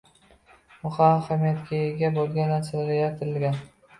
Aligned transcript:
«Muhim 0.85 1.03
ahamiyatga 1.25 1.81
ega 1.89 2.11
bo’lgan 2.17 2.51
narsalar 2.55 2.91
yaratilgan 2.97 3.63